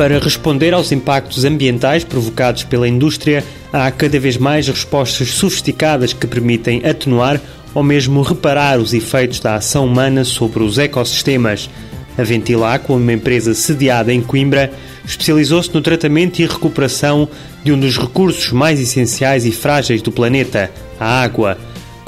[0.00, 6.26] para responder aos impactos ambientais provocados pela indústria, há cada vez mais respostas sofisticadas que
[6.26, 7.38] permitem atenuar
[7.74, 11.68] ou mesmo reparar os efeitos da ação humana sobre os ecossistemas.
[12.16, 14.72] A Ventilacqua, uma empresa sediada em Coimbra,
[15.04, 17.28] especializou-se no tratamento e recuperação
[17.62, 21.58] de um dos recursos mais essenciais e frágeis do planeta, a água.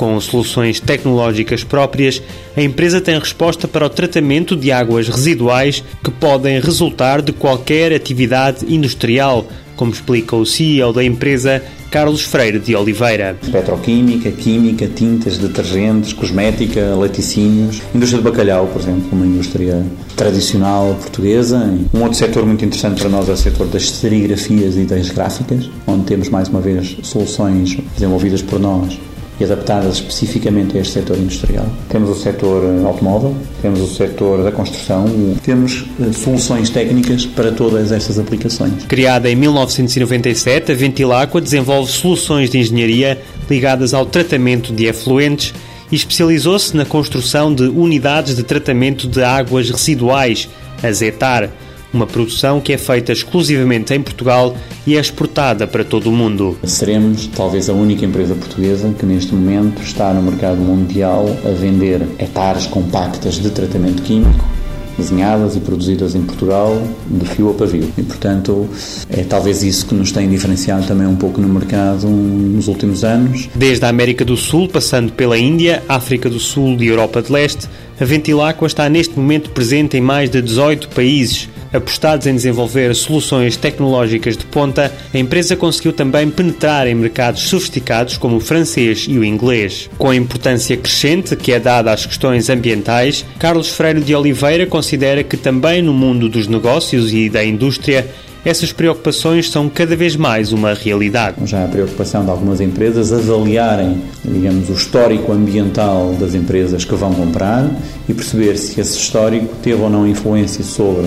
[0.03, 2.21] Com soluções tecnológicas próprias,
[2.57, 7.93] a empresa tem resposta para o tratamento de águas residuais que podem resultar de qualquer
[7.93, 9.47] atividade industrial,
[9.77, 13.37] como explica o CEO da empresa, Carlos Freire de Oliveira.
[13.53, 21.59] Petroquímica, química, tintas, detergentes, cosmética, laticínios, indústria de bacalhau, por exemplo, uma indústria tradicional portuguesa.
[21.95, 25.71] Um outro setor muito interessante para nós é o setor das serigrafias e das gráficas,
[25.87, 28.99] onde temos mais uma vez soluções desenvolvidas por nós
[29.41, 31.67] e adaptadas especificamente a este setor industrial.
[31.89, 35.07] Temos o setor eh, automóvel, temos o setor da construção,
[35.43, 38.85] temos eh, soluções técnicas para todas estas aplicações.
[38.87, 45.55] Criada em 1997, a Ventilacqua desenvolve soluções de engenharia ligadas ao tratamento de efluentes
[45.91, 50.49] e especializou-se na construção de unidades de tratamento de águas residuais,
[50.83, 51.51] a ZETAR,
[51.93, 56.59] uma produção que é feita exclusivamente em Portugal e é exportada para todo o mundo.
[56.65, 62.03] Seremos talvez a única empresa portuguesa que neste momento está no mercado mundial a vender
[62.19, 64.53] hectares compactas de tratamento químico
[64.97, 67.91] desenhadas e produzidas em Portugal de fio a pavio.
[67.97, 68.69] E, portanto,
[69.09, 73.49] é talvez isso que nos tem diferenciado também um pouco no mercado nos últimos anos.
[73.55, 77.69] Desde a América do Sul, passando pela Índia, África do Sul e Europa de Leste,
[78.01, 83.57] a Ventilacqua está neste momento presente em mais de 18 países, Apostados em desenvolver soluções
[83.57, 89.19] tecnológicas de ponta, a empresa conseguiu também penetrar em mercados sofisticados como o francês e
[89.19, 89.89] o inglês.
[89.97, 95.25] Com a importância crescente que é dada às questões ambientais, Carlos Freire de Oliveira considera
[95.25, 98.07] que também no mundo dos negócios e da indústria
[98.45, 101.37] essas preocupações são cada vez mais uma realidade.
[101.45, 107.15] Já a preocupação de algumas empresas avaliarem, digamos, o histórico ambiental das empresas que vão
[107.15, 107.71] comprar
[108.09, 111.07] e perceber se esse histórico teve ou não influência sobre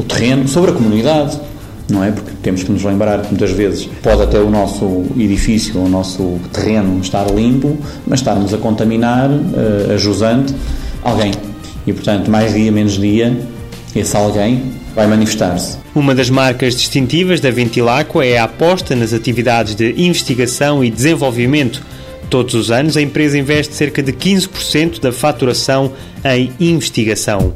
[0.00, 1.38] o terreno, sobre a comunidade,
[1.90, 2.10] não é?
[2.10, 6.40] Porque temos que nos lembrar que muitas vezes pode até o nosso edifício, o nosso
[6.52, 10.54] terreno estar limpo, mas estarmos a contaminar, uh, a jusante,
[11.02, 11.32] alguém.
[11.86, 13.36] E portanto, mais dia, menos dia,
[13.94, 14.62] esse alguém
[14.94, 15.78] vai manifestar-se.
[15.94, 21.82] Uma das marcas distintivas da Ventilacqua é a aposta nas atividades de investigação e desenvolvimento.
[22.30, 25.92] Todos os anos, a empresa investe cerca de 15% da faturação
[26.24, 27.52] em investigação.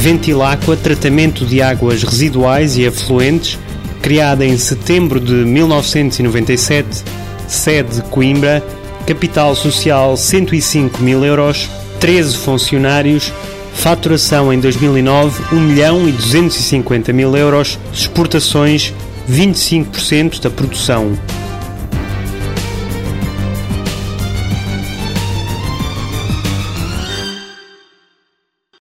[0.00, 3.58] Ventilacqua Tratamento de Águas Residuais e Afluentes,
[4.00, 7.04] criada em setembro de 1997,
[7.46, 8.64] sede Coimbra,
[9.06, 11.68] capital social 105 mil euros,
[12.00, 13.30] 13 funcionários,
[13.74, 18.94] faturação em 2009 1 milhão e 250 mil euros, exportações
[19.28, 21.12] 25% da produção.